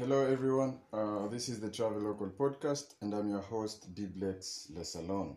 [0.00, 0.78] Hello, everyone.
[0.94, 5.36] Uh, this is the Travel Local Podcast, and I'm your host, Diblex Lesalon.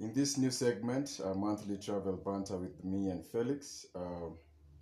[0.00, 4.30] In this new segment, a monthly travel banter with me and Felix, uh,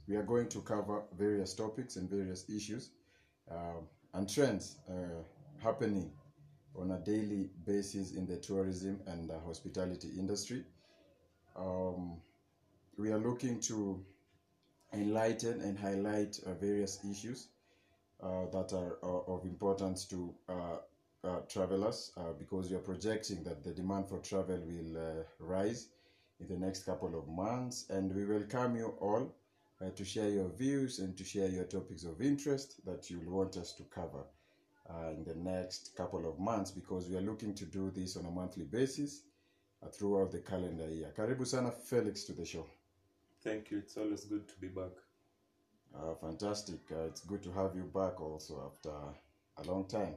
[0.09, 2.93] we are going to cover various topics and various issues
[3.51, 3.83] uh,
[4.15, 5.23] and trends uh,
[5.63, 6.11] happening
[6.75, 10.65] on a daily basis in the tourism and uh, hospitality industry.
[11.55, 12.23] Um,
[12.97, 14.03] we are looking to
[14.95, 17.49] enlighten and highlight uh, various issues
[18.21, 20.79] uh, that are uh, of importance to uh,
[21.23, 25.89] uh, travelers because we are projecting that the demand for travel will rise
[26.41, 29.33] in the next couple of months and we welcome you all
[29.95, 33.73] to share your views and to share your topics of interest that you'll want us
[33.73, 34.25] to cover
[35.11, 38.31] in the next couple of months because we are looking to do this on a
[38.31, 39.23] monthly basis
[39.93, 41.13] throughout the calendar year.
[41.17, 42.67] Karibu sana Felix to the show.
[43.45, 43.79] Thank you.
[43.79, 45.08] It's always good to be back.
[45.95, 46.81] Uh, fantastic.
[46.93, 48.91] Uh, it's good to have you back also after
[49.59, 50.15] a long time.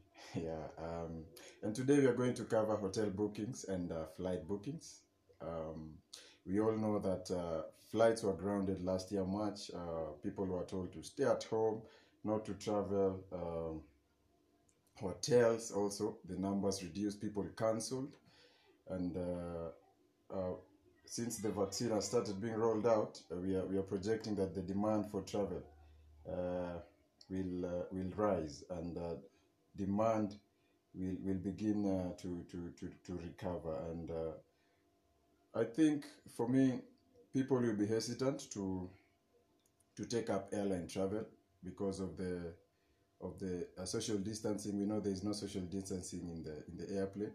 [0.34, 0.66] yeah.
[0.78, 1.24] Um,
[1.62, 5.00] and today we are going to cover hotel bookings and uh, flight bookings.
[5.40, 5.98] Um,
[6.46, 9.70] we all know that uh, flights were grounded last year, March.
[9.74, 11.82] Uh, people were told to stay at home,
[12.24, 13.24] not to travel.
[13.32, 13.82] Um,
[15.00, 18.16] hotels also, the numbers reduced, people cancelled.
[18.88, 19.70] And uh,
[20.34, 20.54] uh,
[21.04, 24.54] since the vaccine has started being rolled out, uh, we are we are projecting that
[24.54, 25.62] the demand for travel
[26.28, 26.78] uh,
[27.28, 29.14] will uh, will rise and uh,
[29.76, 30.36] demand
[30.94, 33.76] will will begin uh, to, to to to recover.
[33.90, 34.32] And uh,
[35.54, 36.80] I think for me,
[37.32, 38.88] people will be hesitant to
[39.96, 41.26] to take up airline travel
[41.62, 42.54] because of the
[43.20, 44.78] of the social distancing.
[44.78, 47.32] We know there is no social distancing in the in the airplane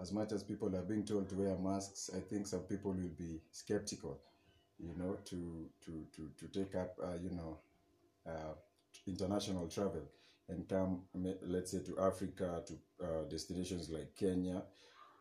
[0.00, 3.14] as much as people are being told to wear masks, I think some people will
[3.18, 4.20] be skeptical,
[4.78, 7.58] you know, to to to, to take up, uh, you know,
[8.26, 8.54] uh,
[9.06, 10.02] international travel
[10.48, 11.02] and come,
[11.42, 12.74] let's say, to Africa, to
[13.04, 14.62] uh, destinations like Kenya.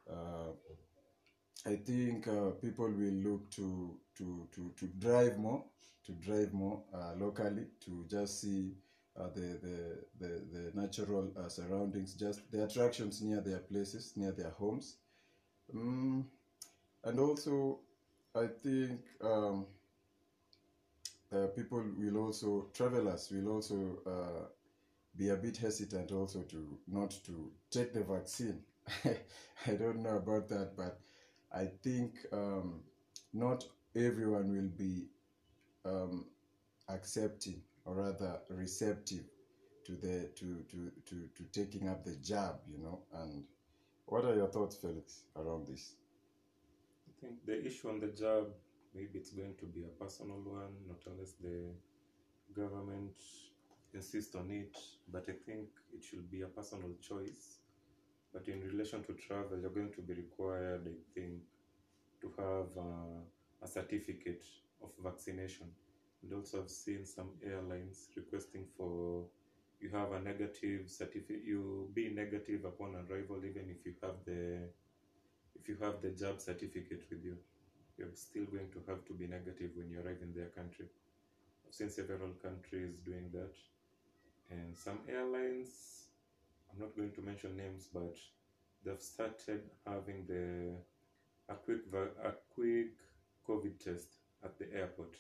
[0.10, 0.52] Uh,
[1.66, 5.64] I think uh, people will look to to to to drive more,
[6.06, 8.74] to drive more uh, locally, to just see
[9.20, 14.32] uh, the, the the the natural uh, surroundings, just the attractions near their places, near
[14.32, 14.98] their homes,
[15.74, 16.24] mm,
[17.04, 17.80] and also
[18.36, 19.68] I think um,
[21.34, 24.46] uh, people will also travelers will also uh,
[25.18, 28.62] be a bit hesitant also to not to take the vaccine.
[29.68, 31.00] I don't know about that, but
[31.54, 32.82] I think um,
[33.34, 33.66] not
[33.96, 35.06] everyone will be
[35.86, 36.26] um,
[36.90, 39.24] accepting or rather receptive
[39.86, 43.00] to the to, to, to, to taking up the jab, you know.
[43.14, 43.44] And
[44.08, 45.94] what are your thoughts, Felix, around this?
[47.08, 48.48] I think the issue on the job,
[48.94, 51.70] maybe it's going to be a personal one, not unless the
[52.54, 53.14] government
[53.94, 54.76] insists on it.
[55.12, 57.60] But I think it should be a personal choice.
[58.34, 61.42] But in relation to travel, you're going to be required, I think,
[62.22, 64.46] to have uh, a certificate
[64.84, 65.68] of vaccination.
[66.26, 69.26] And also, I've seen some airlines requesting for
[69.80, 74.58] you have a negative certificate, you be negative upon arrival, even if you have the
[75.54, 77.38] if you have the job certificate with you,
[77.98, 80.86] you're still going to have to be negative when you arrive in their country.
[81.68, 83.54] I've seen several countries doing that,
[84.50, 86.06] and some airlines,
[86.72, 88.18] I'm not going to mention names, but
[88.84, 90.74] they've started having the
[91.54, 92.98] a quick a quick
[93.48, 94.08] COVID test
[94.44, 95.16] at the airport.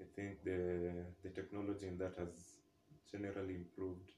[0.00, 2.58] I think the the technology in that has
[3.10, 4.10] generally improved,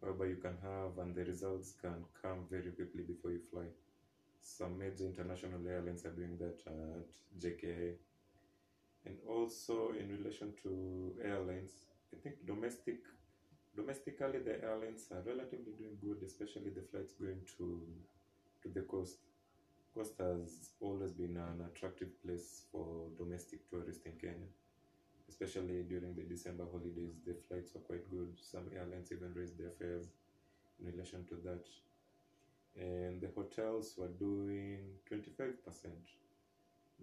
[0.00, 3.66] whereby you can have and the results can come very quickly before you fly.
[4.40, 7.10] Some major international airlines are doing that at
[7.40, 7.94] JKIA.
[9.06, 11.72] And also in relation to airlines,
[12.12, 12.98] I think domestic
[13.74, 17.66] domestically the airlines are relatively doing good, especially the flights going to
[18.62, 19.18] to the coast.
[19.94, 24.48] Coast has always been an attractive place for domestic tourists in Kenya,
[25.28, 27.20] especially during the December holidays.
[27.26, 28.34] The flights were quite good.
[28.40, 30.08] Some airlines even raised their fares
[30.80, 31.66] in relation to that
[32.78, 34.78] and the hotels were doing
[35.10, 35.54] 25%.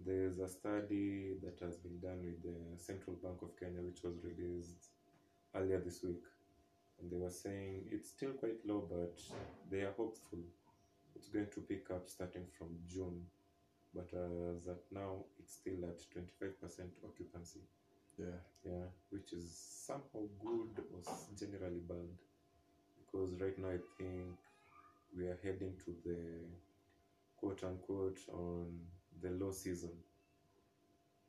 [0.04, 4.14] There's a study that has been done with the Central Bank of Kenya, which was
[4.22, 4.90] released
[5.54, 6.22] earlier this week.
[7.00, 9.20] And they were saying it's still quite low, but
[9.70, 10.38] they are hopeful
[11.16, 13.22] it's going to pick up starting from June.
[13.94, 16.50] But as at now, it's still at 25%
[17.04, 17.60] occupancy.
[18.18, 19.56] Yeah, Yeah, which is
[19.86, 21.00] somehow good or
[21.36, 22.08] generally bad.
[22.98, 24.36] Because right now, I think
[25.16, 26.18] we are heading to the
[27.36, 28.80] quote unquote on
[29.22, 29.92] the low season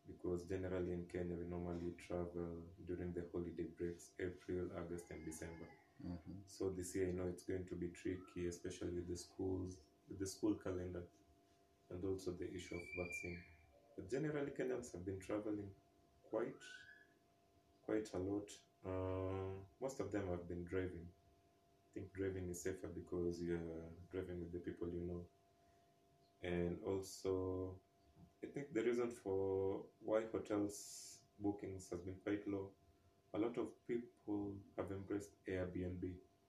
[0.08, 2.52] because generally in Kenya we normally travel
[2.88, 5.68] during the holiday breaks April, August, and December.
[6.04, 6.38] Mhm.
[6.48, 9.78] So this year, you know, it's going to be tricky, especially with the schools,
[10.08, 11.04] with the school calendar,
[11.92, 13.40] and also the issue of vaccine.
[13.96, 15.72] But generally, Kenyans have been traveling
[16.30, 16.62] quite,
[17.86, 18.50] quite a lot.
[18.86, 21.08] Uh, most of them have been driving.
[21.08, 25.26] I think driving is safer because you're driving with the people you know,
[26.44, 27.76] and also,
[28.44, 32.70] I think the reason for why hotels bookings has been quite low
[33.36, 36.04] a lot of people have embraced Airbnb.
[36.06, 36.44] I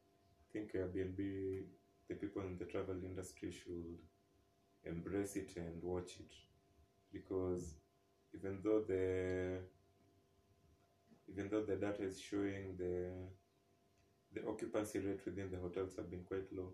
[0.53, 1.19] think Airbnb,
[2.09, 3.99] the people in the travel industry should
[4.85, 6.33] embrace it and watch it
[7.13, 7.75] because
[8.35, 9.61] even though the
[11.29, 13.11] even though the data is showing the
[14.35, 16.73] the occupancy rate within the hotels have been quite low,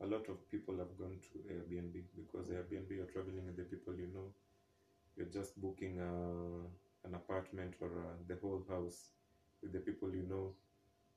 [0.00, 3.94] a lot of people have gone to Airbnb because Airbnb you're traveling with the people
[3.94, 4.32] you know.
[5.16, 6.12] You're just booking a,
[7.08, 9.12] an apartment or uh the whole house
[9.62, 10.54] with the people you know,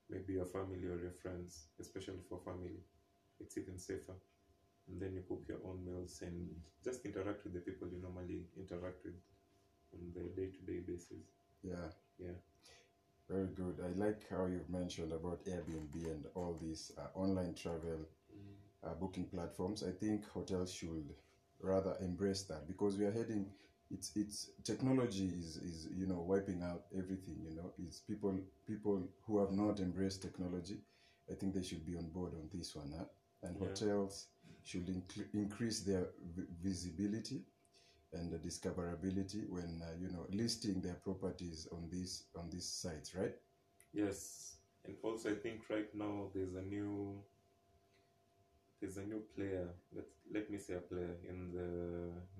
[0.09, 2.79] maybe your family or your friends, especially for family.
[3.39, 4.15] It's even safer.
[4.89, 6.49] And then you cook your own meals and
[6.83, 9.15] just interact with the people you normally interact with
[9.93, 11.25] on the day to day basis.
[11.63, 11.89] Yeah.
[12.19, 12.38] Yeah.
[13.29, 13.79] Very good.
[13.83, 18.05] I like how you've mentioned about Airbnb and all these uh, online travel
[18.83, 19.83] uh, booking platforms.
[19.83, 21.13] I think hotels should
[21.61, 23.47] rather embrace that because we are heading.
[23.89, 27.41] It's it's technology is is you know wiping out everything.
[27.44, 30.79] You know, it's people people who have not embraced technology.
[31.29, 32.91] I think they should be on board on this one.
[32.97, 33.05] Huh?
[33.44, 33.67] And Yeah.
[33.67, 34.27] hotels
[34.63, 37.41] should inc- increase their vi- visibility
[38.13, 43.15] and the discoverability when uh, you know listing their properties on these on these sites,
[43.15, 43.35] right?
[43.93, 44.55] Yes.
[44.85, 47.21] And also I think right now there's a new
[48.81, 49.67] there's a new player.
[49.95, 51.67] Let let me say a player in the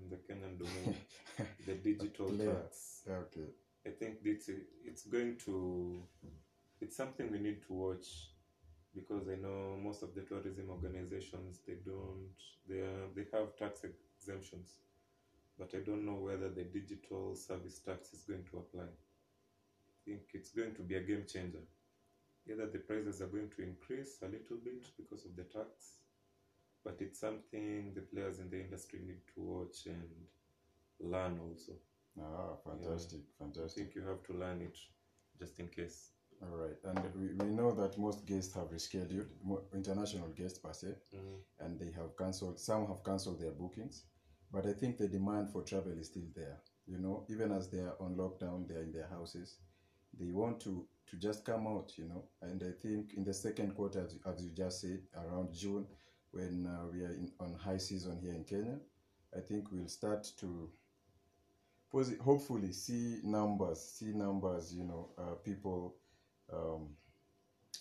[0.02, 0.96] in the Kenyan domain,
[1.66, 3.02] the digital tax.
[3.08, 3.48] Okay.
[3.86, 4.50] I think it's
[4.84, 6.02] it's going to
[6.80, 8.06] it's something we need to watch
[8.94, 12.34] because I know most of the tourism organizations they don't
[12.68, 14.76] they are, they have tax exemptions,
[15.58, 18.84] but I don't know whether the digital service tax is going to apply.
[18.84, 21.62] I think it's going to be a game changer.
[22.50, 25.98] Either the prices are going to increase a little bit because of the tax,
[26.84, 30.08] but it's something the players in the industry need to watch and
[31.00, 31.72] learn also.
[32.20, 33.84] Ah, fantastic, I fantastic.
[33.84, 34.76] think you have to learn it
[35.38, 36.10] just in case.
[36.42, 39.28] All right, and we, we know that most guests have rescheduled,
[39.72, 41.38] international guests per se, Mm.
[41.60, 42.58] and they have cancelled.
[42.58, 44.02] Some have cancelled their bookings,
[44.52, 46.58] but I think the demand for travel is still there.
[46.86, 49.56] You know, even as they are on lockdown, they are in their houses.
[50.18, 51.92] They want to to just come out.
[51.96, 55.52] You know, and I think in the second quarter, as, as you just said, around
[55.54, 55.86] June,
[56.32, 58.78] when uh, we are in, on high season here in Kenya,
[59.36, 60.70] I think we'll start to
[62.20, 64.74] hopefully see numbers, see numbers.
[64.74, 65.94] You know, uh, people
[66.52, 66.88] um,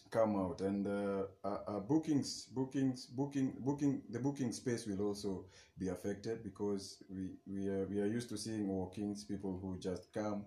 [0.09, 0.61] come out.
[0.61, 5.45] And uh, uh, uh, bookings bookings booking booking the booking space will also
[5.77, 10.13] be affected because we we are, we are used to seeing walk-ins people who just
[10.13, 10.45] come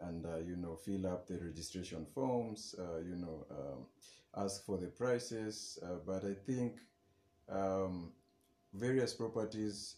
[0.00, 3.86] and uh, you know fill up the registration forms uh, you know um,
[4.44, 5.78] ask for the prices.
[5.84, 6.80] Uh, but i think
[7.48, 8.12] um,
[8.74, 9.96] various properties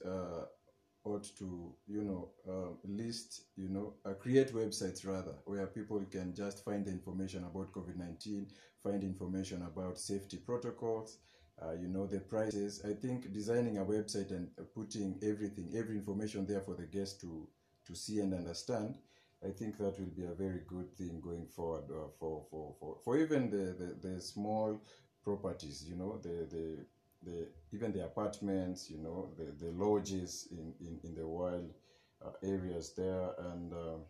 [1.04, 6.34] ought to you know uh, list you know uh, create websites rather where people can
[6.34, 8.46] just find the information about covid-19
[8.84, 11.18] find information about safety protocols
[11.62, 12.82] uh, you know the prices.
[12.84, 17.48] I think designing a website and putting everything every information there for the guests to
[17.86, 18.96] to see and understand
[19.46, 22.96] i think that will be a very good thing going forward uh, for, for for
[23.04, 24.80] for even the, the the small
[25.22, 26.78] properties you know the the
[27.22, 31.72] the even the apartments, you know, the, the lodges in, in, in the wild
[32.24, 34.00] uh, areas there, and um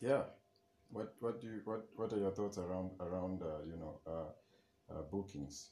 [0.00, 0.22] yeah,
[0.92, 4.92] what what do you what what are your thoughts around around uh, you know uh,
[4.92, 5.70] uh, bookings?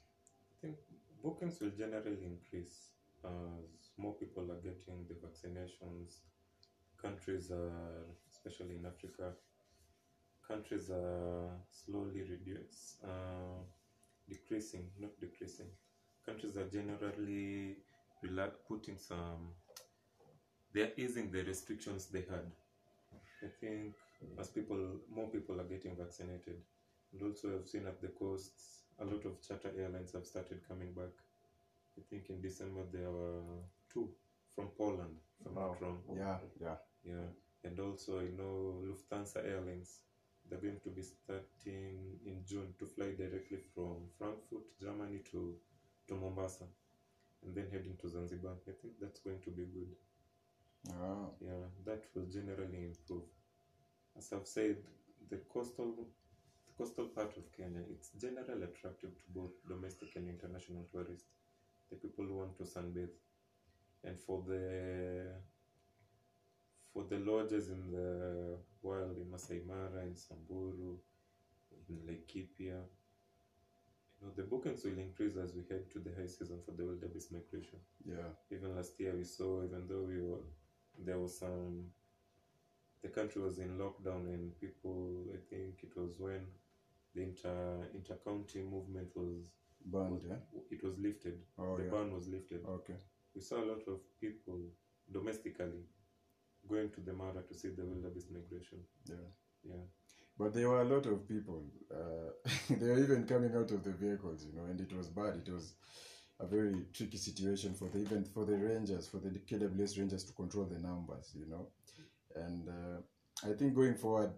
[0.52, 0.76] I think
[1.22, 2.90] bookings will generally increase
[3.24, 6.20] as more people are getting the vaccinations.
[7.00, 9.32] Countries are, especially in Africa,
[10.46, 13.62] countries are slowly reduce, uh,
[14.28, 15.70] decreasing, not decreasing.
[16.26, 17.76] Countries are generally
[18.68, 19.48] putting some,
[20.74, 22.52] they're easing the restrictions they had.
[23.42, 23.94] I think
[24.38, 26.62] as people, more people are getting vaccinated,
[27.12, 30.92] and also I've seen at the coasts a lot of charter airlines have started coming
[30.92, 31.14] back.
[31.98, 33.42] I think in December there were
[33.92, 34.10] two
[34.54, 35.98] from Poland, if I'm not wrong.
[36.14, 36.76] Yeah, yeah.
[37.04, 37.28] Yeah,
[37.64, 40.00] and also I know Lufthansa Airlines.
[40.48, 45.56] They're going to be starting in June to fly directly from Frankfurt, Germany to
[46.08, 46.64] to Mombasa,
[47.42, 48.56] and then heading to Zanzibar.
[48.68, 49.94] I think that's going to be good.
[50.90, 53.24] Ah, Yeah, that will generally improve.
[54.20, 54.76] As I've said,
[55.30, 55.94] the coastal
[56.66, 61.30] the coastal part of Kenya, it's generally attractive to both domestic and international tourists,
[61.90, 63.16] the people who want to sunbathe.
[64.04, 65.32] And for the
[66.92, 70.98] for the lodges in the wild in Masai Mara, in Samburu,
[71.88, 72.80] in Laikipia,
[74.20, 76.84] you know, the bookings will increase as we head to the high season for the
[76.84, 77.78] wildebeest migration.
[78.04, 78.30] Yeah.
[78.50, 80.44] Even last year we saw, even though we were,
[81.06, 81.86] there was some,
[83.02, 86.46] the country was in lockdown and people, I think it was when
[87.14, 89.50] the inter inter-county movement was,
[89.84, 90.60] Band, was yeah.
[90.70, 91.40] it was lifted.
[91.58, 91.90] Oh, the yeah.
[91.90, 92.60] ban was lifted.
[92.68, 92.96] Okay.
[93.34, 94.58] We saw a lot of people
[95.10, 95.84] domestically
[96.68, 98.78] going to the Mara to see the wildebeest migration.
[99.08, 99.16] Yeah.
[99.64, 99.84] Yeah.
[100.38, 101.64] But there were a lot of people.
[101.92, 105.42] Uh, they were even coming out of the vehicles, you know, and it was bad.
[105.46, 105.74] It was
[106.38, 110.32] a very tricky situation for the even for the rangers, for the KWS rangers to
[110.32, 111.68] control the numbers, you know.
[112.36, 114.32] And uh, I think going forward,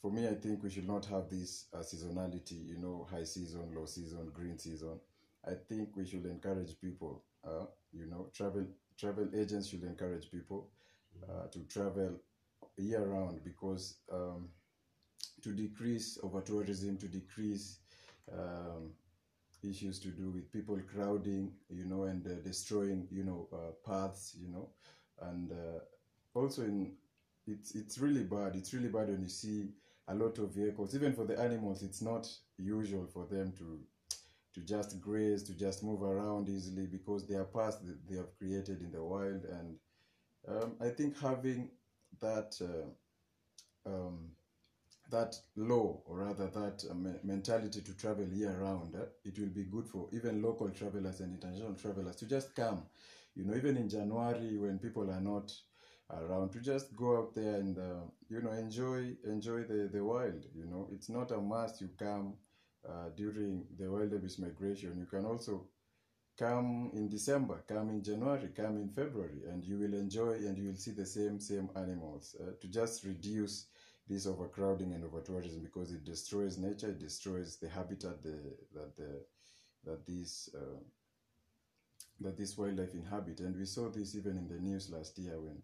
[0.00, 3.72] for me, I think we should not have this uh, seasonality, you know, high season,
[3.74, 4.98] low season, green season.
[5.46, 8.66] I think we should encourage people, uh, you know, travel
[8.98, 10.68] travel agents should encourage people
[11.28, 12.16] uh, to travel
[12.76, 14.48] year round because um,
[15.42, 17.78] to decrease over tourism, to decrease
[18.32, 18.90] um,
[19.62, 24.36] issues to do with people crowding, you know, and uh, destroying, you know, uh, paths,
[24.40, 24.68] you know,
[25.22, 25.80] and uh,
[26.34, 26.92] also in
[27.46, 28.56] it's it's really bad.
[28.56, 29.70] It's really bad when you see
[30.08, 30.94] a lot of vehicles.
[30.94, 33.80] Even for the animals, it's not usual for them to
[34.54, 38.36] to just graze, to just move around easily because they are paths that they have
[38.38, 39.44] created in the wild.
[39.44, 39.76] And
[40.48, 41.70] um, I think having
[42.20, 42.88] that uh,
[43.86, 44.30] um,
[45.10, 49.48] that law, or rather that uh, me- mentality to travel year round, uh, it will
[49.48, 52.82] be good for even local travelers and international travelers to just come.
[53.34, 55.52] You know, even in January when people are not
[56.18, 60.44] around, to just go out there and uh, you know enjoy enjoy the the wild.
[60.54, 62.34] You know, it's not a must you come
[62.88, 64.98] uh, during the wildebeest migration.
[64.98, 65.66] You can also
[66.38, 70.68] come in December, come in January, come in February, and you will enjoy and you
[70.68, 72.34] will see the same same animals.
[72.40, 73.66] Uh, to just reduce
[74.08, 78.36] this overcrowding and overtourism because it destroys nature, it destroys the habitat the,
[78.74, 79.22] that the
[79.84, 80.80] that these uh,
[82.20, 85.62] that this wildlife inhabit, and we saw this even in the news last year when.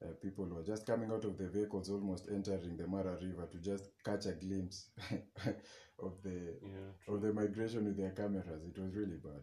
[0.00, 3.58] Uh, people were just coming out of the vehicles, almost entering the Mara River to
[3.58, 4.90] just catch a glimpse
[5.98, 6.92] of the Yeah.
[7.14, 8.62] of the migration with their cameras.
[8.64, 9.42] It was really bad.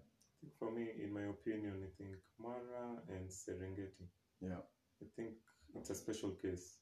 [0.59, 4.07] For me, in my opinion, I think Mara and Serengeti.
[4.39, 4.61] Yeah.
[5.01, 5.33] I think
[5.75, 6.77] it's a special case.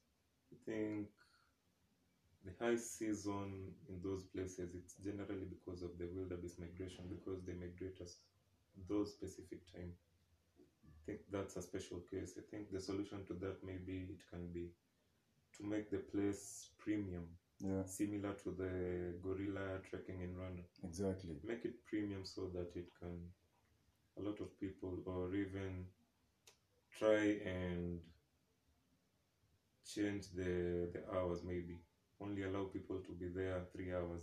[0.52, 1.08] I think
[2.44, 7.54] the high season in those places it's generally because of the wildebeest migration because they
[7.54, 8.10] migrate at
[8.88, 9.92] those specific time.
[11.04, 12.32] I think that's a special case.
[12.38, 14.70] I think the solution to that maybe it can be
[15.58, 17.28] to make the place premium,
[17.60, 18.72] Yeah, similar to the
[19.22, 20.64] gorilla trekking in Rwanda.
[20.82, 21.36] exactly.
[21.44, 23.30] Make it premium so that it can
[24.16, 25.86] a lot of people or even
[26.98, 28.00] try and
[29.84, 31.78] change the the hours maybe
[32.20, 34.22] only allow people to be there three hours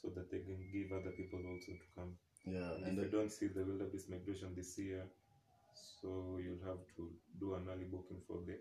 [0.00, 3.10] so that they can give other people also to come Yeah, and and if you
[3.10, 5.04] don't see the wildebeest migration this year
[5.74, 8.58] so you'll have to do an early booking for the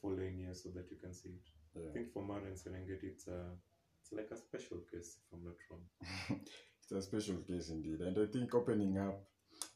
[0.00, 1.46] following year so that you can see it.
[1.76, 3.40] I think for mara and serengeti it's a
[4.00, 6.40] it's like a special case if i'm not wrong.
[6.84, 9.18] It's a special case indeed, and I think opening up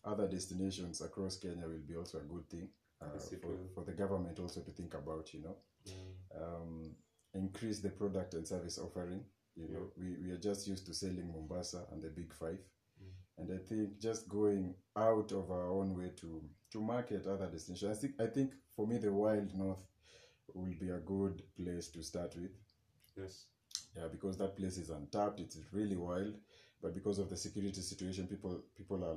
[0.05, 2.69] other destinations across Kenya will be also a good thing
[3.01, 5.33] uh, Yes, for, for the government also to think about.
[5.33, 5.57] You know,
[6.37, 6.95] um,
[7.35, 9.25] increase the product and service offering.
[9.57, 12.59] You know, we, we are just used to selling Mombasa and the big five.
[13.39, 16.43] And I think just going out of our own way to
[16.73, 17.97] to market other destinations.
[17.97, 19.83] I think I think for me the wild north
[20.55, 22.53] will be a good place to start with.
[23.17, 23.47] yes
[23.97, 26.35] yeah because that place is untapped it's really wild
[26.83, 29.17] but because of the security situation people people are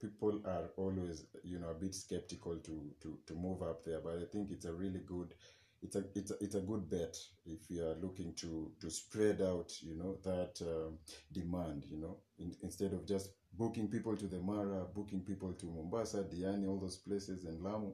[0.00, 4.18] people are always you know a bit skeptical to to to move up there but
[4.18, 5.34] i think it's a really good
[5.82, 9.40] it's a it's a, it's a good bet if you are looking to to spread
[9.40, 10.98] out you know that um,
[11.32, 15.66] demand you know in, instead of just booking people to the mara booking people to
[15.66, 17.92] mombasa diani all those places and lamu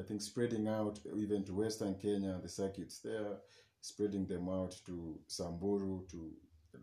[0.00, 3.36] i think spreading out even to western kenya the circuits there
[3.80, 6.32] spreading them out to Samburu, to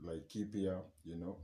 [0.05, 1.37] Laikipia, you know,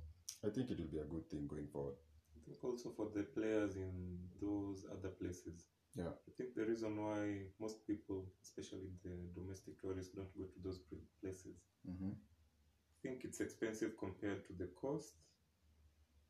[0.46, 1.96] I think it will be a good thing going forward.
[2.36, 5.66] I think also for the players in those other places.
[5.96, 6.10] Yeah.
[6.28, 10.80] I think the reason why most people, especially the domestic tourists, don't go to those
[10.80, 11.56] pl- places,
[11.86, 15.14] hmm I think it's expensive compared to the cost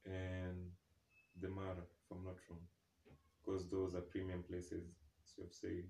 [0.06, 0.72] and
[1.42, 2.62] the Mara, if I'm not wrong.
[3.44, 4.84] Because those are premium places,
[5.24, 5.84] as you have said.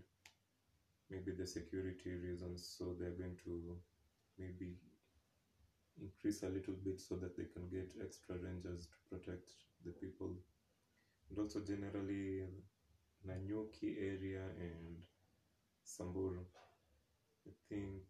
[1.10, 3.78] Maybe the security reasons, so they're going to
[4.40, 4.76] maybe
[6.02, 9.52] increase a little bit so that they can get extra rangers to protect
[9.86, 10.32] the people.
[11.30, 12.44] And also generally
[13.28, 14.98] Nanyuki area and
[15.84, 16.44] Samburu.
[17.48, 18.02] I think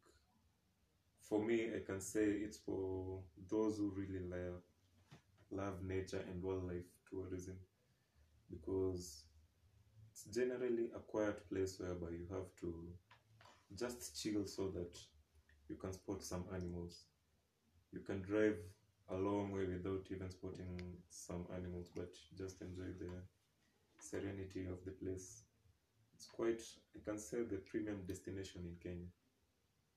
[1.22, 3.20] for me I can say it's for
[3.50, 4.62] those who really love
[5.56, 7.58] love nature and wildlife tourism
[8.50, 9.26] because
[10.12, 12.90] it's generally a quiet place whereby you have to
[13.78, 14.98] just chill so that
[15.70, 17.06] you can spot some animals.
[17.92, 18.58] You can drive
[19.10, 23.12] a long way without even spotting some animals, but just enjoy the
[24.00, 25.44] serenity of the place.
[26.16, 26.62] It's quite,
[26.96, 29.08] I can say, the premium destination in Kenya.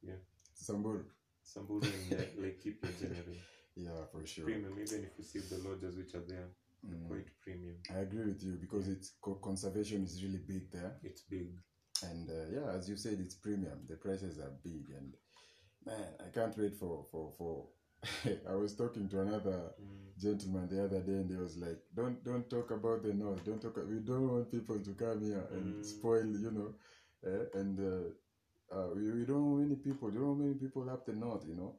[0.03, 0.21] Yeah,
[0.55, 1.05] Samburu.
[1.43, 3.41] Samburu and La- Laikipia generally.
[3.79, 4.45] Yeah, for sure.
[4.45, 6.49] Premium, even if you see the lodges which are there,
[6.87, 7.07] Mm.
[7.09, 7.77] quite premium.
[7.91, 11.49] I agree with you because it's co- conservation is really big there, It's big.
[12.03, 13.87] and uh, yeah, as you said, it's premium.
[13.89, 15.15] The prices are big, and
[15.87, 17.69] man, I can't wait for for for.
[18.49, 20.19] I was talking to another Mm.
[20.19, 23.45] gentleman the other day, and he was like, "Don't don't talk about the north.
[23.45, 23.77] Don't talk.
[23.89, 25.85] We don't want people to come here and Mm.
[25.85, 26.71] spoil, you know,
[27.33, 28.09] eh, and uh,
[28.77, 30.09] uh, we, we don't want many people.
[30.09, 31.75] We don't want many people up the north, you know.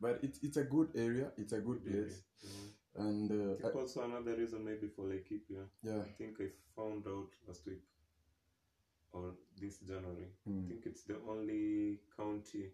[0.00, 0.12] Yeah.
[0.12, 1.32] But it's it's a good area.
[1.36, 2.70] It's a good place, Mm.
[3.06, 7.06] and I uh, think also another reason maybe for Laikipia, yeah, I think I found
[7.06, 7.82] out last week
[9.12, 10.28] or this January.
[10.46, 12.72] I mm, think it's the only county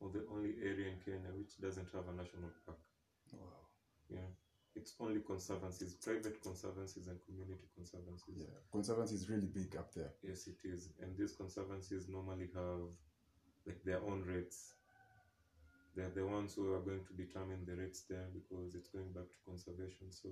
[0.00, 2.78] or the only area in Kenya which doesn't have a national park.
[3.32, 3.68] wow,
[4.08, 4.28] Yeah.
[4.74, 8.36] It's only conservancies, private conservancies and community conservancies.
[8.36, 8.58] yeah.
[8.70, 10.12] Conservancy is really big up there.
[10.22, 10.90] Yes, it is.
[11.00, 12.80] And these conservancies normally have
[13.66, 14.74] like their own rates.
[15.96, 19.24] They're the ones who are going to determine the rates there because it's going back
[19.32, 20.12] to conservation.
[20.12, 20.28] So,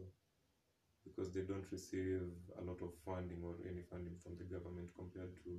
[1.04, 2.20] because they don't receive
[2.60, 5.50] a lot of funding or any funding from the government compared to.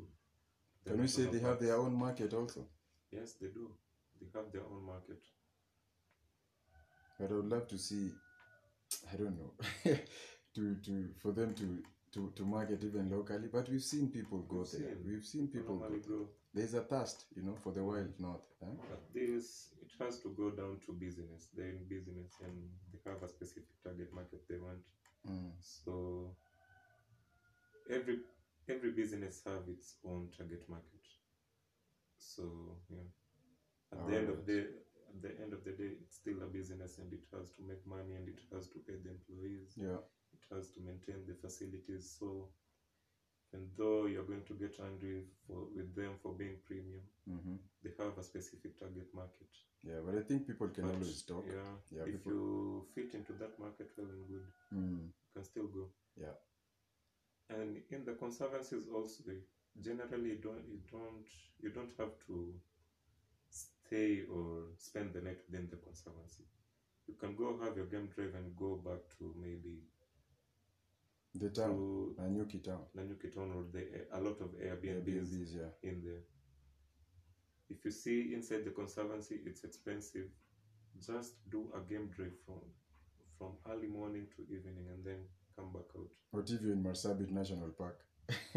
[0.83, 2.67] the Can we say they have their own market also?
[3.11, 3.71] Yes, they do.
[4.21, 5.21] They have their own market.
[7.19, 8.11] But I would love to see,
[9.11, 9.53] I don't know,
[10.55, 13.47] to to for them to to to market even locally.
[13.51, 14.81] But we've seen people go We've there.
[14.81, 14.97] seen.
[15.07, 15.89] We've seen people go.
[15.89, 15.99] There.
[16.17, 16.27] go.
[16.55, 18.47] There's a thirst, you know, for the wild north.
[18.61, 18.71] Huh?
[18.89, 21.49] But this, it has to go down to business.
[21.55, 22.55] They're in business and
[22.93, 24.79] they have a specific target market they want.
[25.29, 26.37] Mm, So
[27.89, 28.19] every
[28.69, 31.03] every business have its own target market.
[32.17, 32.43] So
[32.89, 33.07] yeah,
[33.91, 34.59] at the end of the
[35.11, 37.85] at the end of the day, it's still a business and it has to make
[37.85, 39.73] money and it has to pay the employees.
[39.77, 39.99] yeah.
[40.33, 42.15] It has to maintain the facilities.
[42.19, 42.49] So
[43.55, 47.91] even though you're going to get angry for with them for being premium, hmm they
[48.03, 49.47] have a specific target market.
[49.83, 51.45] Yeah, but I think people can But, always talk.
[51.47, 55.43] Yeah, Yeah, if people- you fit into that market well and good, Mm, you can
[55.43, 55.91] still go.
[56.17, 56.33] Yeah.
[57.49, 59.23] And in the conservancies also,
[59.79, 61.27] generally you don't you don't
[61.61, 62.59] you don't have to
[63.49, 66.45] stay or spend the night within the conservancy.
[67.07, 69.83] You can go have your game drive and go back to maybe
[71.39, 72.81] the town, to Nanyuki town.
[72.97, 75.89] Nanyuki town or the a lot of Airbnbs Airbnbs, yeah.
[75.89, 76.21] in there.
[77.69, 80.29] If you see inside the conservancy, it's expensive.
[81.05, 82.61] Just do a game drive from
[83.37, 85.19] from early morning to evening and then
[85.57, 86.07] come back out.
[86.31, 87.99] What if you're in Marsabit National Park?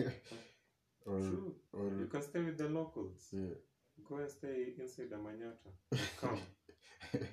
[1.06, 1.54] or True.
[1.72, 3.28] or You can stay with the locals.
[3.32, 3.54] yeah.
[4.08, 5.72] Go and stay inside the Manyata.
[6.20, 6.40] Camp.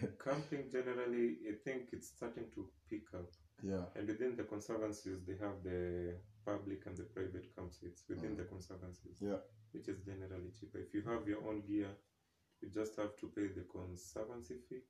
[0.24, 3.30] Camping generally, I think it's starting to pick up.
[3.62, 3.84] yeah.
[3.96, 8.36] And within the conservancies, they have the public and the private campsites within Mm.
[8.38, 9.38] the conservancies, Yeah.
[9.72, 10.78] which is generally cheaper.
[10.78, 11.90] If you have your own gear,
[12.60, 14.82] you just have to pay the conservancy fee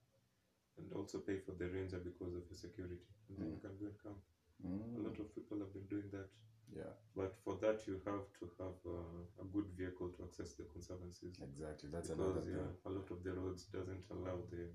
[0.78, 3.06] and also pay for the ranger because of your security.
[3.28, 4.20] And then you can go and camp.
[4.64, 6.28] A Mm, lot of people have been doing that.
[6.74, 6.92] yeah.
[7.14, 11.36] But for that, you have to have uh, a good vehicle to access the conservancies.
[11.42, 11.90] Exactly.
[11.90, 12.54] That's another thing.
[12.56, 14.70] yeah, a lot of the roads doesn't allow the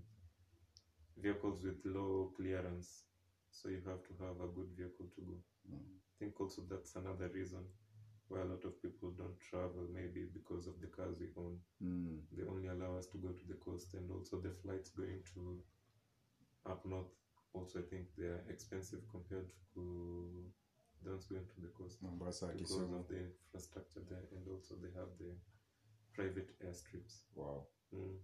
[1.22, 3.04] vehicles with low clearance
[3.52, 5.38] so you have to have a good vehicle to go
[5.70, 5.84] Mm.
[5.84, 7.64] i think also that's another reason
[8.30, 12.22] why a lot of people don't travel maybe because of the cars we own Mm.
[12.32, 15.62] they only allow us to go to the coast and also the flights going to
[16.66, 17.14] up north
[17.54, 19.84] also i think they're expensive compared to
[21.04, 23.00] the ones going to the coast Mombasa, because Kisumu.
[23.00, 25.32] of the infrastructure there and also they have the
[26.14, 27.66] private airstrips Wow.
[27.94, 28.16] mm.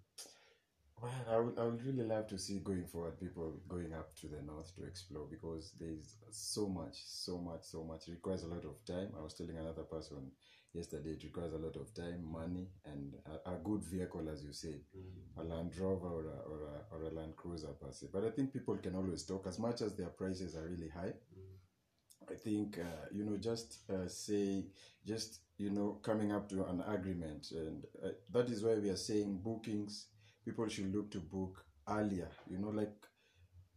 [1.01, 4.27] Well, I would, I would really love to see going forward people going up to
[4.27, 8.08] the north to explore because there's so much, so much, so much.
[8.08, 9.10] It requires a lot of time.
[9.19, 10.32] I was telling another person
[10.73, 13.13] yesterday, it requires a lot of time, money, and
[13.45, 15.41] a, a good vehicle, as you said, Mm.
[15.41, 18.08] a Land Rover or a, or, a, or a Land Cruiser per se.
[18.13, 21.13] But I think people can always talk as much as their prices are really high.
[21.38, 22.32] Mm.
[22.32, 24.65] I think uh, you know just uh, say
[25.06, 28.95] just you know coming up to an agreement, and uh, that is why we are
[28.95, 30.08] saying bookings
[30.45, 32.29] people should look to book earlier.
[32.49, 32.93] You know, like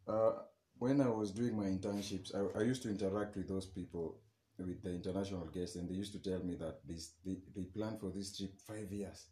[0.09, 0.33] uh,
[0.79, 4.19] when I was doing my internships, I, I used to interact with those people,
[4.59, 7.97] with the international guests, and they used to tell me that this they, they plan
[7.99, 9.27] for this trip five years,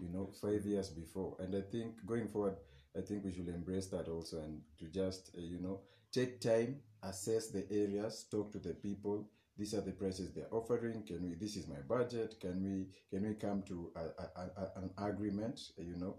[0.00, 1.36] you know, five years before.
[1.40, 2.56] And I think going forward,
[2.96, 5.80] I think we should embrace that also and to just, uh, you know,
[6.12, 9.28] take time, assess the areas, talk to the people.
[9.56, 11.04] These are the prices they're offering.
[11.06, 11.36] Can we?
[11.36, 12.34] This is my budget.
[12.40, 12.86] Can we?
[13.10, 15.60] Can we come to a, a, a, an agreement?
[15.76, 16.16] You know,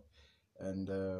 [0.59, 1.19] and uh,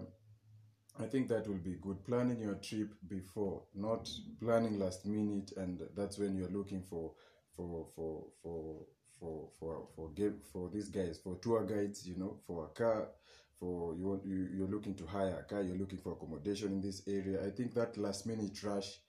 [0.99, 2.05] I think that will be good.
[2.05, 7.11] Planning your trip before, not planning last minute, and that's when you're looking for
[7.55, 8.85] for for for
[9.19, 12.07] for for for game for these guys for tour guides.
[12.07, 13.09] You know, for a car,
[13.59, 15.61] for you you, you're looking to hire a car.
[15.61, 17.45] You're looking for accommodation in this area.
[17.45, 18.99] I think that last minute rush,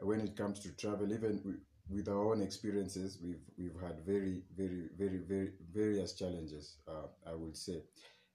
[0.00, 1.42] when it comes to travel, even
[1.90, 6.78] with, our own experiences, we've we've had very very very very various challenges.
[6.88, 7.82] Uh, I would say.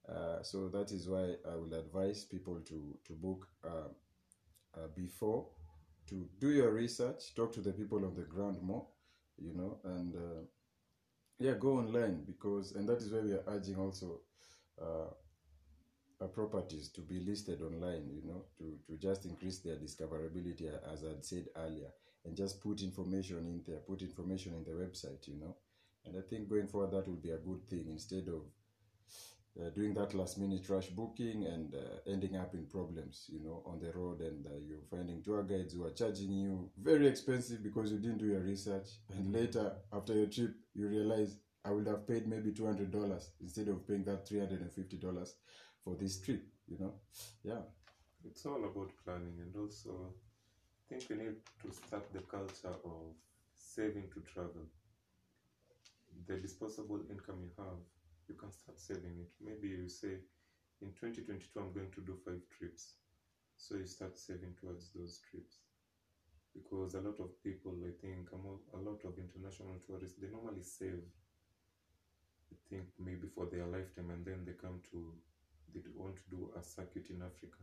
[0.08, 3.90] Uh, so that is why I will advise people to to book uh,
[4.76, 5.48] uh, before,
[6.08, 8.88] to do your research, talk to the people on the ground more,
[9.38, 10.42] you know, and uh,
[11.40, 14.22] yeah, go online because and that is why we are urging also
[16.28, 21.26] properties to be listed online, you know, to to just increase their discoverability, as I'd
[21.26, 21.92] said earlier,
[22.26, 25.56] and just put information in there, put information in the website, you know,
[26.06, 28.44] and I think going forward that will be a good thing instead of
[29.60, 33.64] uh, doing that last minute rush booking and uh, ending up in problems you know
[33.66, 36.70] on the road and uh, you're finding tour guides who are charging you.
[36.82, 38.88] Very expensive because you didn't do your research.
[39.18, 43.88] And later after your trip you realize i would have paid maybe $200 instead of
[43.88, 45.34] paying that $350
[45.84, 46.94] for this trip you know?
[47.44, 47.62] Yeah.
[48.24, 50.14] It's all about planning, and also,
[50.92, 53.16] I think we need to start the culture of
[53.56, 54.68] saving to travel.
[56.28, 57.80] The disposable income you have,
[58.32, 59.32] you can start saving it.
[59.44, 60.16] Maybe you say,
[60.82, 62.96] in 2022, I'm going to do five trips.
[63.58, 65.60] So you start saving towards those trips.
[66.54, 71.04] Because a lot of people, I think, a lot of international tourists, they normally save,
[72.52, 75.14] I think, maybe for their lifetime, and then they come to,
[75.74, 77.60] they want to do a circuit in Africa.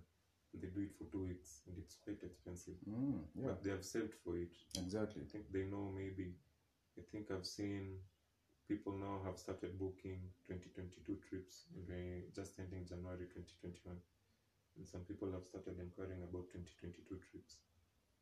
[0.54, 2.76] They do it for two weeks, and it's quite expensive.
[2.86, 4.56] mm, yeah But they have saved for it.
[4.76, 6.34] exactly I think they know maybe.
[6.98, 8.00] I think I've seen
[8.68, 13.96] people now have started booking 2022 trips, and they just ending January 2021.
[14.76, 17.56] And some people have started inquiring about 2022 trips.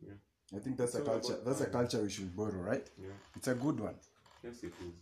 [0.06, 0.18] Yeah.
[0.56, 3.48] i think that's a culture about that's a culture we should borrow right Yeah, it's
[3.48, 3.94] a good one
[4.44, 4.96] yes, it is.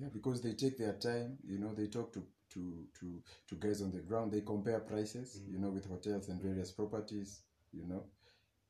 [0.00, 2.22] Yeah, because they take their time, you know, they talk to
[2.54, 2.62] to
[2.98, 3.06] to
[3.48, 5.52] to guys on the ground, they compare prices, Mm.
[5.52, 7.30] you know, with hotels and various properties,
[7.72, 8.02] you know.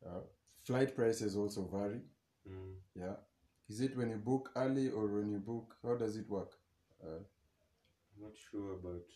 [0.06, 0.22] Uh,
[0.64, 2.00] flight prices also vary.
[2.48, 2.74] Mm.
[3.02, 3.16] Yeah.
[3.70, 6.58] Is it when you book early or when you book how does it work?
[7.02, 7.20] Uh,
[8.16, 9.06] I'm not sure, but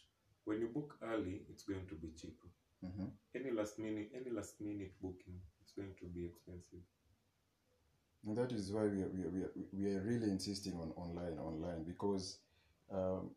[0.44, 2.48] when you book early, it's going to be cheaper.
[2.82, 3.12] mhm.
[3.34, 6.82] Any last minute, any last minute booking, it's going to be expensive.
[8.24, 10.92] And that is why we are, we are, we are, we are really insisting on
[10.96, 12.38] online, online, because
[12.90, 13.30] um,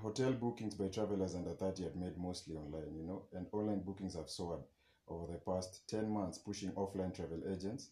[0.00, 4.14] hotel bookings by travelers under 30 are made mostly online, you know, and online bookings
[4.14, 4.60] have soared
[5.08, 7.90] over the past 10 months, pushing offline travel agents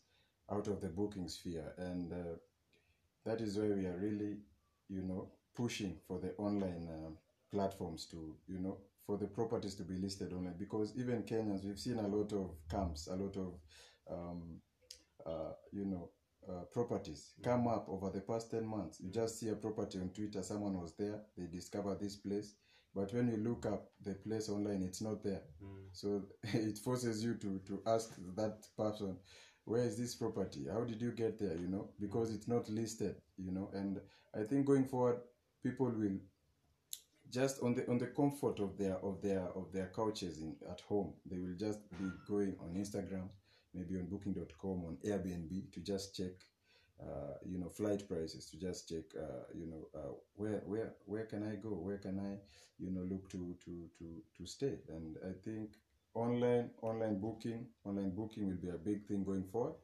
[0.51, 1.75] out of the booking sphere.
[1.79, 2.37] And uh,
[3.27, 4.39] that is why we are really,
[4.89, 7.17] you know, pushing for the online um
[7.53, 10.57] platforms to, you know, for the properties to be listed online.
[10.59, 13.55] Because even Kenyans, we've seen a lot of camps, a lot of,
[14.11, 14.61] um,
[15.25, 16.11] uh, you know,
[16.49, 19.01] uh, properties come up over the past 10 months.
[19.01, 22.55] You just see a property on Twitter, someone was there, they discover this place.
[22.95, 25.43] But when you look up the place online, it's not there.
[25.63, 25.89] Mm.
[25.93, 29.19] So it forces you to, to ask that person,
[29.67, 30.67] where is this property?
[30.73, 31.55] How did you get there?
[31.55, 33.69] You know, because it's not listed, you know.
[33.75, 34.01] And
[34.35, 35.19] I think going forward,
[35.63, 36.19] people will
[37.31, 40.81] just on the on the comfort of their of their of their couches in at
[40.83, 43.29] home, they will just be going on Instagram,
[43.75, 46.33] maybe on booking.com, on Airbnb to just check
[47.03, 51.25] uh, you know flight prices to just check uh, you know uh, where where where
[51.25, 52.39] can I go where can I
[52.79, 55.71] you know look to to to to stay and I think
[56.17, 59.75] online online booking online booking will be a big thing going forward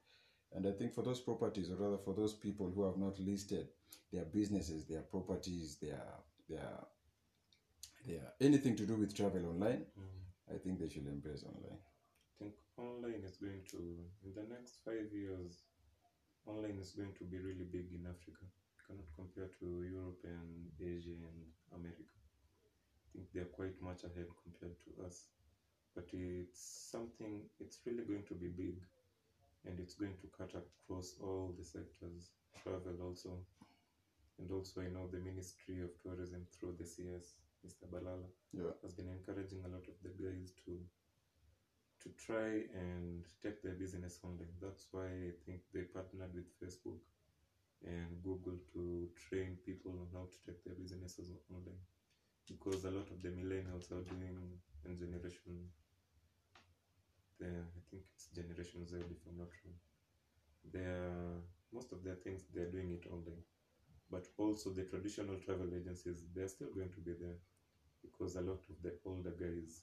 [0.55, 3.69] and I think for those properties or rather for those people who have not listed
[4.13, 6.05] their businesses their properties their
[6.49, 6.71] their
[8.07, 10.55] their anything to do with travel online Mm.
[10.55, 11.79] I think they should embrace online
[12.41, 13.81] I think online is going to,
[14.25, 15.63] in the next five years,
[16.47, 18.45] online is going to be really big in Africa.
[18.45, 21.39] You cannot compare to Europe and Asia and
[21.73, 22.17] America.
[23.05, 25.29] I think they're quite much ahead compared to us.
[25.95, 28.77] But it's something, it's really going to be big
[29.67, 32.31] and it's going to cut across all the sectors,
[32.63, 33.39] travel also.
[34.39, 37.87] And also, I know the Ministry of Tourism through the CS, Mr.
[37.87, 38.73] Balala, Yeah.
[38.83, 40.87] has been encouraging a lot of the guys to
[42.01, 44.53] to try and take their business online.
[44.61, 46.99] That's why I think they partnered with Facebook
[47.85, 51.79] and Google to train people on how to take their businesses online.
[52.49, 55.71] Because a lot of the millennials are doing in generation
[57.43, 59.79] the I think it's generation Z if I'm not wrong.
[60.73, 61.41] They're
[61.73, 63.45] most of their things they're doing it online.
[64.11, 67.39] But also the traditional travel agencies they're still going to be there
[68.03, 69.83] because a lot of the older guys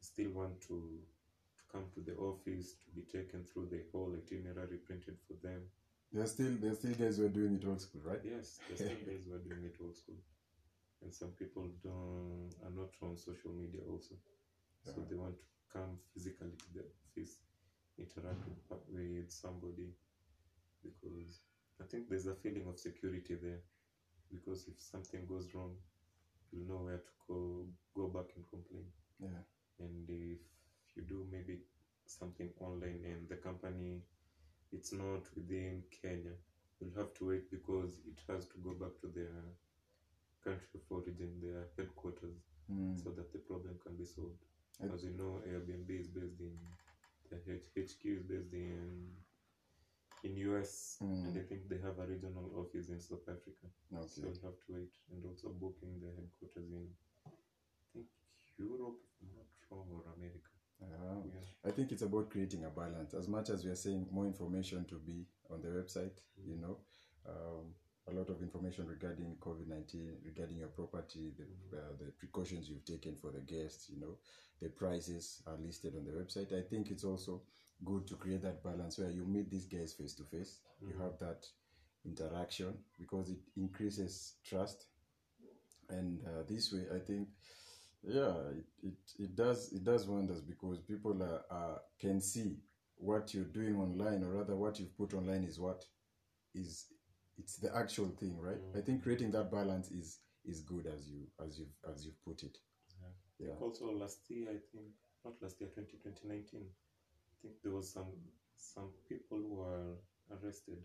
[0.00, 1.02] still want to
[1.58, 5.62] to come to the office to be taken through the whole itinerary printed for them.
[6.12, 8.22] There's still there's still guys who are doing it old school, right?
[8.22, 10.16] Yes, there's still guys who are doing it old school.
[11.02, 14.16] And some people don't are not on social media also.
[14.82, 15.06] So Yeah.
[15.08, 17.40] they want to come physically to the office,
[17.98, 19.92] interact with, somebody
[20.82, 21.40] because
[21.80, 23.60] I think there's a feeling of security there.
[24.30, 25.74] Because if something goes wrong,
[26.50, 28.86] you'll know where to go go back and complain.
[29.20, 29.42] Yeah.
[29.78, 30.38] And if
[30.96, 31.58] you do maybe
[32.06, 34.02] something online and the company
[34.72, 36.34] it's not within Kenya,
[36.80, 39.32] you'll have to wait because it has to go back to their
[40.44, 42.38] country of origin, their headquarters,
[42.70, 42.96] Mm.
[43.02, 44.44] so that the problem can be solved.
[44.82, 46.56] As you know, Airbnb is based in
[47.30, 49.10] the HQ is based in
[50.22, 51.24] in US, Mm.
[51.26, 53.66] and I think they have a regional office in South Africa.
[54.06, 56.88] So you'll have to wait, and also booking the headquarters in
[57.26, 57.30] I
[57.92, 58.06] think
[58.58, 60.50] Europe, if I'm not wrong, or America.
[60.82, 61.22] Ah.
[61.24, 61.68] Yeah.
[61.68, 63.14] I think it's about creating a balance.
[63.14, 66.78] As much as we are saying more information to be on the website, you know,
[67.26, 67.74] um,
[68.08, 72.84] a lot of information regarding COVID 19, regarding your property, the, uh, the precautions you've
[72.84, 74.16] taken for the guests, you know,
[74.60, 76.52] the prices are listed on the website.
[76.52, 77.42] I think it's also
[77.84, 81.00] good to create that balance where you meet these guys face to face, you Mhm.
[81.02, 81.46] have that
[82.04, 84.86] interaction because it increases trust.
[85.88, 87.28] And uh, this way, I think
[88.02, 92.56] yeah it, it, it does it does wonders because people are, are can see
[92.96, 95.84] what you're doing online or rather what you've put online is what
[96.54, 96.86] is
[97.38, 101.26] it's the actual thing right i think creating that balance is is good as you
[101.44, 102.56] as you've as you've put it
[103.02, 103.48] Yeah.
[103.48, 104.88] yeah Also, last year, I think,
[105.24, 106.62] not last year, 20, 2019,
[107.32, 108.10] I think there was some
[108.56, 109.96] some people who were
[110.34, 110.78] arrested.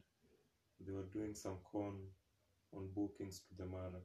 [0.86, 1.96] They were doing some con
[2.74, 4.02] on bookings to the Mara.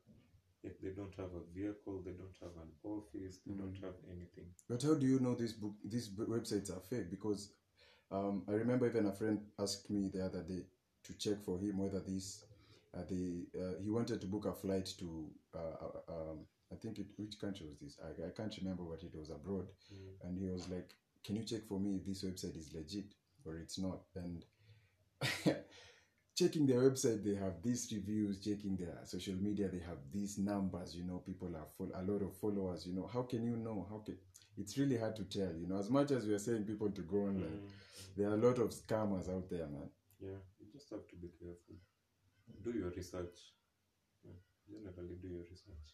[0.62, 3.82] Yet they don't have a vehicle, they don't have an office, they don't Mm.
[3.84, 4.48] have anything.
[4.68, 7.52] but how do you know these book these websites are fake because
[8.10, 10.62] um, i remember even a friend asked me the other day
[11.06, 12.44] to check for him whether this
[12.96, 16.38] uh, the uh, he wanted to book a flight to uh, uh, um,
[16.72, 17.98] i think it, which country was this?
[18.02, 19.66] I, I can't remember but it was abroad.
[19.92, 20.28] Mm.
[20.28, 20.90] and he was like
[21.24, 23.12] can you check for me if this website is legit
[23.44, 24.00] or it's not?
[24.14, 24.44] And
[26.36, 30.94] checking their website they have these reviews checking their social media they have these numbers
[30.94, 33.08] you know people are full a lot of followers you know.
[33.12, 33.86] How can you know?
[33.90, 34.16] How can
[34.58, 35.78] it's really hard to tell you know.
[35.78, 37.70] As much as we are saying people to go online Mm.
[38.16, 39.88] there are a lot of scammers out there man.
[40.20, 40.40] Yeah,
[40.76, 41.76] just have to be careful.
[42.62, 43.38] Do your research.
[44.24, 45.88] Yeah, generally, do your research.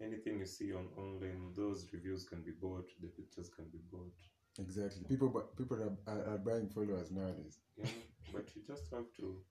[0.00, 2.88] Anything you see on online, those reviews can be bought.
[3.00, 4.28] The pictures can be bought.
[4.58, 7.86] exactly people people are, are, are buying followers nowadays Yeah,
[8.32, 9.42] but you just have to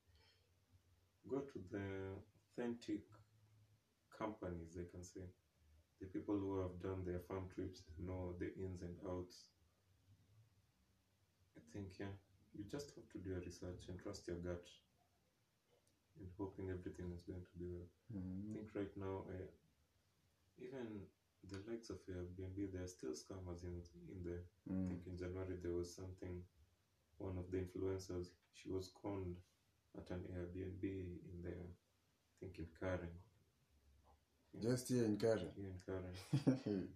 [1.30, 2.18] go to the
[2.52, 3.02] authentic
[4.18, 4.74] companies.
[4.76, 5.22] They can say
[6.00, 9.50] the people who have done their farm trips know the ins and outs.
[11.58, 12.14] I think yeah,
[12.54, 14.66] you just have to do your research and trust your gut,
[16.20, 17.88] and hoping everything is going to be well.
[17.88, 18.54] I Mhm.
[18.54, 19.46] think right now, uh,
[20.58, 21.06] even
[21.44, 24.44] the likes of Airbnb, there are still scammers in in there.
[24.44, 24.88] I Mm.
[24.88, 26.44] think in January there was something.
[27.18, 29.40] One of the influencers, she was conned
[29.98, 30.84] at an Airbnb
[31.30, 31.68] in there.
[31.70, 33.20] I think in Karen.
[34.60, 36.22] just here in Karen Here in Karen.
[36.34, 36.34] I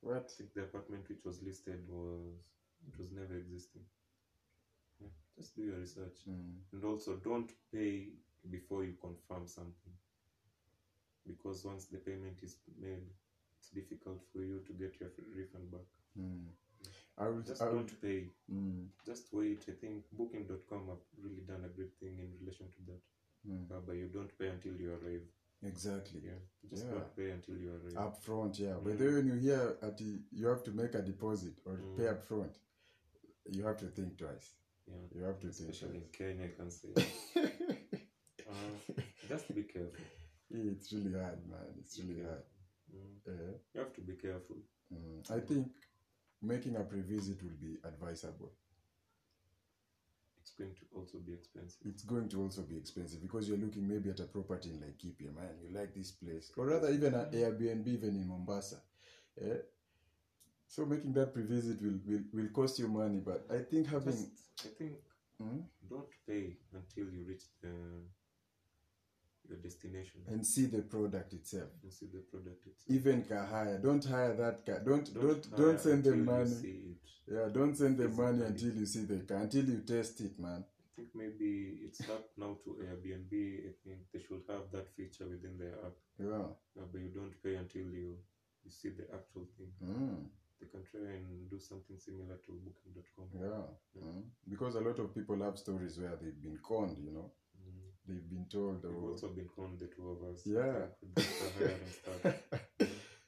[0.00, 2.34] what think the apartment which was listed was
[2.86, 3.82] it was never existing.
[5.36, 6.18] Just do your research.
[6.28, 6.54] Mm.
[6.72, 8.08] And also don't pay
[8.50, 9.92] before you confirm something.
[11.26, 13.06] Because once the payment is made,
[13.58, 15.88] it's difficult for you to get your refund back.
[16.18, 16.46] Mm.
[17.18, 18.24] I would, Just I would, don't pay.
[18.52, 18.86] mm.
[19.06, 19.64] Just wait.
[19.68, 23.00] I think Booking.com have really done a great thing in relation to that.
[23.48, 23.68] Mm.
[23.70, 25.22] Whereby you don't pay until you arrive.
[25.64, 26.22] Exactly.
[26.24, 26.40] Yeah.
[26.68, 27.00] Just Yeah.
[27.16, 27.96] pay until you arrive.
[27.96, 28.74] Up front, yeah.
[28.82, 28.98] But Mm.
[28.98, 31.96] then when you hear at the, you have to make a deposit or Mm.
[31.96, 32.58] pay up front,
[33.48, 34.56] you have to think twice.
[34.88, 34.94] Yeah.
[35.14, 36.04] You have to be Especially in.
[36.12, 36.88] Kenya, I can say.
[38.50, 40.04] uh, just be careful.
[40.50, 41.66] it's really hard, man.
[41.78, 42.42] It's really hard.
[42.94, 43.18] Mm.
[43.26, 43.56] Yeah.
[43.74, 44.56] You have to be careful.
[44.92, 45.30] Mm.
[45.30, 45.68] I think
[46.42, 48.52] making a pre-visit will be advisable.
[50.40, 51.78] it's going to also be expensive.
[51.84, 55.34] it's going to also be expensive because you're looking maybe at a property in Laikipia,
[55.34, 55.54] man.
[55.62, 58.76] You like this place, or rather even an Airbnb even in Mombasa.
[59.40, 59.56] Eh?
[60.74, 64.64] So making that pre-visit will, will will cost you money, but I think having Just,
[64.64, 64.92] I think
[65.42, 65.60] Hmm?
[65.90, 67.72] don't pay until you reach the
[69.48, 71.70] your destination and see the product itself.
[71.82, 72.88] and see the product itself.
[72.98, 74.78] Even car hire, don't hire that car.
[74.90, 76.56] Don't don't hire don't, send them money.
[76.62, 76.96] it.
[77.34, 78.68] Yeah, don't send them money Physically.
[78.68, 80.64] until you see the car, until you test it, man.
[80.64, 81.50] I think maybe
[81.86, 83.32] it's up now to Airbnb.
[83.68, 86.48] I think they should have that feature within their app, Yeah.
[86.80, 88.08] uh, but you don't pay until you
[88.64, 89.72] you see the actual thing.
[91.02, 93.26] They can try and do something similar to Booking.com.
[93.40, 93.48] Yeah.
[93.94, 94.02] Yeah.
[94.02, 94.22] Mm.
[94.48, 97.30] Because a lot of people have stories where they've been conned, you know.
[97.58, 97.90] Mm.
[98.08, 100.42] They've been told, We've also been conned, the two of us.
[100.46, 100.60] Yeah.
[100.60, 101.58] I think, with Mr.
[101.58, 102.34] Hire and stuff.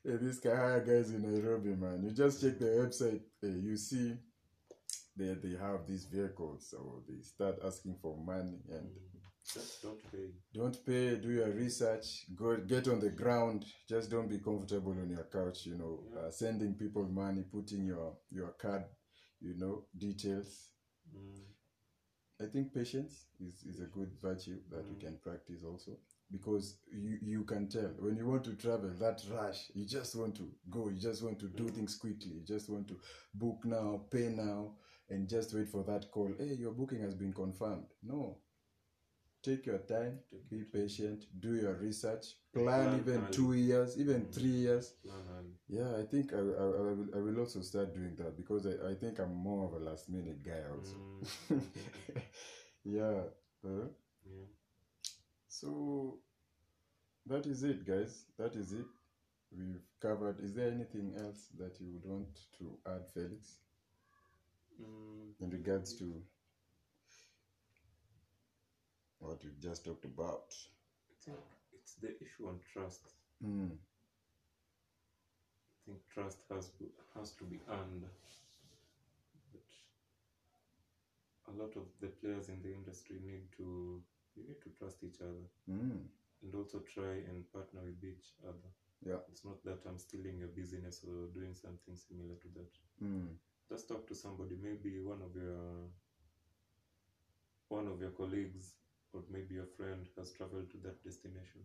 [0.04, 2.02] hey, this Kahaya guys in Nairobi, man.
[2.04, 4.14] You just check the website, eh, you see
[5.16, 9.13] they they have these vehicles, so they start asking for money and Mm.
[9.52, 10.30] Just don't pay.
[10.54, 13.64] don't pay, do your research, go get on the ground.
[13.88, 16.20] Just don't be comfortable on your couch, you know, Yeah.
[16.20, 18.84] uh, sending people money, putting your your card,
[19.40, 20.70] you know, details.
[21.14, 21.44] Mm.
[22.40, 25.00] I think patience is, is a good virtue that you Mm.
[25.00, 25.98] can practice also
[26.30, 30.34] because you, you can tell when you want to travel that rush you just want
[30.36, 31.74] to go you just want to do Mm.
[31.74, 32.98] things quickly you just want to
[33.34, 34.74] book now pay now
[35.10, 38.38] and just wait for that call hey your booking has been confirmed no
[39.44, 44.22] take your time Take be patient do your research plan Plan even two years even
[44.22, 44.32] Mm.
[44.36, 44.94] three years.
[45.68, 48.74] Yeah i think I, I, I, will, I will also start doing that because I,
[48.90, 50.96] I think i'm more of a last minute guy also.
[51.50, 51.62] Mm.
[52.84, 53.20] yeah
[53.64, 53.88] uh,
[54.34, 54.46] yeah.
[55.48, 56.18] so
[57.26, 58.24] that is it guys.
[58.38, 58.84] That is it.
[59.56, 60.40] We've covered.
[60.40, 62.28] Is there anything else that you would want
[62.58, 63.58] to add felix?
[64.80, 65.40] Mm.
[65.40, 66.20] in regards to
[69.24, 70.54] what we've just talked about
[71.10, 71.38] I think
[71.72, 73.14] it's the issue on trust.
[73.42, 73.70] mm.
[73.72, 73.76] I
[75.86, 76.84] think trust has to,
[77.18, 78.04] has to be earned.
[79.52, 79.62] But
[81.48, 84.02] a lot of the players in the industry need to
[84.36, 86.08] you need to trust each other Mm.
[86.42, 88.70] and also try and partner with each other.
[89.06, 89.20] Yeah.
[89.28, 92.72] It's not that I'm stealing your business or doing something similar to that.
[93.02, 93.36] Mm.
[93.68, 95.88] Just talk to somebody, maybe one of your
[97.68, 98.74] one of your colleagues
[99.14, 101.62] or maybe a friend has traveled to that destination.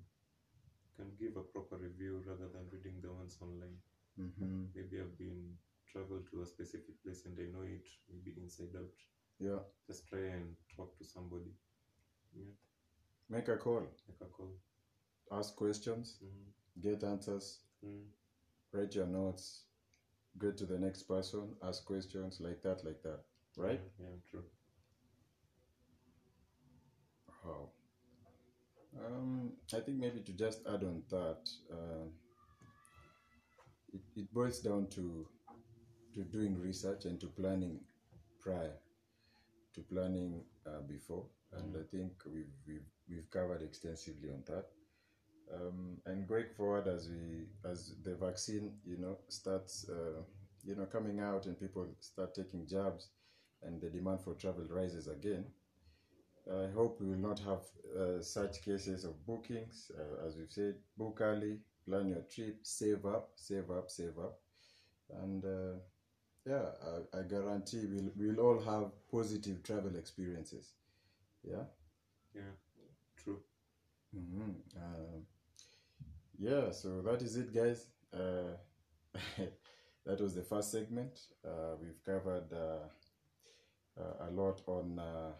[0.95, 3.79] Can give a proper review rather than reading the ones online.
[4.17, 5.55] hmm maybe I've been
[5.87, 8.91] traveled to a specific place and I know it maybe inside out.
[9.39, 11.53] yeah Just try and talk to somebody.
[12.33, 12.51] Yeah,
[13.29, 14.57] make a call make a call.
[15.31, 18.07] ask questions Mm, get answers mm,
[18.73, 19.65] write your notes
[20.37, 23.19] go to the next person ask questions like that like that
[23.57, 24.45] right Yeah, yeah, true.
[27.43, 27.71] Wow.
[29.03, 32.05] Um, I think maybe to just add on that, uh,
[33.93, 35.27] it, it boils down to
[36.13, 37.79] to doing research and to planning
[38.39, 38.73] prior
[39.75, 44.65] to planning uh, before, and I think we've, we've we've covered extensively on that.
[45.53, 50.21] Um, and going forward as we as the vaccine, you know, starts uh,
[50.63, 53.09] you know coming out and people start taking jabs,
[53.63, 55.45] and the demand for travel rises again.
[56.51, 57.63] I hope we will not have
[57.97, 59.91] uh, such cases of bookings.
[59.97, 64.39] Uh, as we've said, book early, plan your trip, save up, save up, save up.
[65.21, 65.79] And uh,
[66.45, 66.69] yeah,
[67.13, 70.73] I, I guarantee we'll, we'll all have positive travel experiences.
[71.43, 71.65] Yeah?
[72.35, 72.53] Yeah,
[73.17, 73.41] true.
[74.13, 75.25] hmm Um,
[76.37, 77.87] yeah, so that is it, guys.
[78.13, 78.55] Uh,
[80.05, 81.19] that was the first segment.
[81.45, 82.87] Uh, we've covered uh,
[83.99, 85.31] uh, a lot on uh,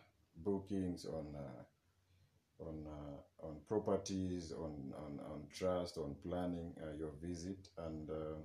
[0.44, 7.12] bookings, on uh, on uh, on properties, on, on on trust, on planning uh, your
[7.22, 8.40] visit, and uh,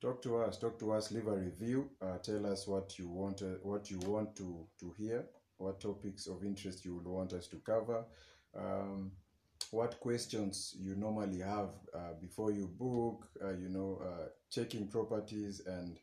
[0.00, 0.58] talk to us.
[0.58, 1.10] Talk to us.
[1.12, 1.90] Leave a review.
[2.00, 3.42] Uh, tell us what you want.
[3.62, 5.24] What you want to to hear.
[5.58, 8.04] What topics of interest you would want us to cover.
[8.56, 9.12] Um,
[9.70, 15.60] what questions you normally have uh, before you book, uh, you know, uh, checking properties
[15.66, 15.98] and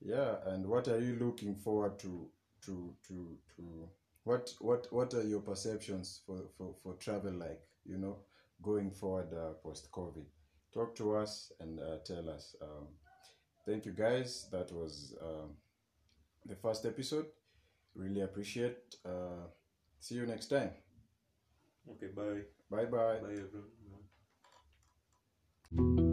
[0.00, 2.28] yeah, and what are you looking forward to
[2.66, 3.88] to to to
[4.24, 8.18] what what what are your perceptions for for, for travel like, you know,
[8.62, 10.24] going forward uh, post COVID?
[10.72, 12.56] Talk to us and uh, tell us.
[12.62, 12.88] Um,
[13.66, 14.46] thank you guys.
[14.50, 15.50] That was um,
[16.46, 17.26] the first episode.
[17.94, 18.96] Really appreciate.
[19.04, 19.48] Uh,
[20.00, 20.70] see you next time.
[21.90, 22.42] Okay, bye.
[22.70, 23.18] Bye bye.
[23.20, 23.36] Bye,
[25.74, 26.11] everyone.